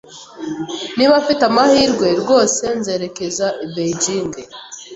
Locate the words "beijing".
3.73-4.33